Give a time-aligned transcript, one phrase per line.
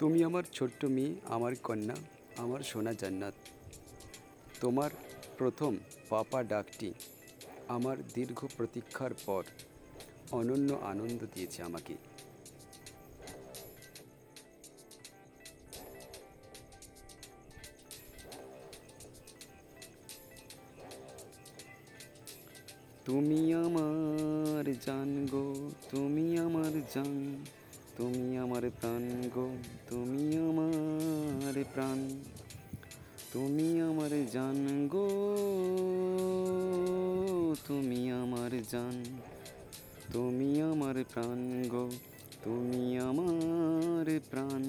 [0.00, 1.96] তুমি আমার ছোট্ট মেয়ে, আমার কন্যা,
[2.36, 3.34] আমার সোনা জান্নাত।
[4.60, 4.90] তোমার
[5.38, 5.72] প্রথম
[6.10, 6.90] পাপা ডাকটি
[7.68, 9.42] আমার দীর্ঘ প্রতীক্ষার পর
[10.38, 11.94] অনন্য আনন্দ দিয়েছে আমাকে।
[23.06, 25.46] তুমি আমার জান গো,
[25.90, 27.44] তুমি আমার জান।
[27.96, 29.46] তুমি আমার প্রাণ গো,
[29.90, 31.98] তুমি আমার প্রাণ,
[33.32, 35.08] তুমি আমার জান গো,
[37.66, 38.96] তুমি আমার জান,
[40.12, 41.84] তুমি আমার প্রাণ গো,
[42.44, 44.62] তুমি আমার প্রাণ।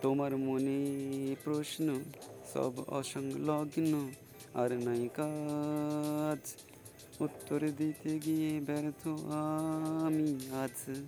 [0.05, 2.00] তোমার মনে প্রশ্ন,
[2.55, 4.11] সব অসংলগ্ন
[4.55, 6.55] আর নাই কাজ।
[7.20, 9.08] উত্তর দিতে গিয়ে ব্যর্থ
[10.05, 10.98] আমি আজ।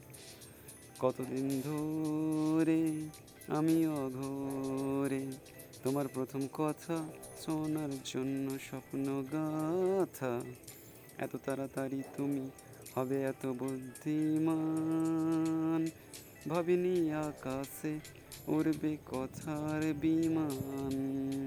[0.98, 3.08] কতদিন ধরে
[3.48, 5.26] আমি অঘরে?
[5.82, 7.08] তোমার প্রথম কথা
[7.46, 10.40] শোনার জন্য স্বপ্ন গাথা।
[11.18, 12.50] এত তাড়াতাড়ি তুমি
[12.94, 15.90] হবে এত বুদ্ধিমান।
[16.48, 17.98] ভাবিনি আকাশে
[18.48, 21.45] উড়বে কথার বিমান।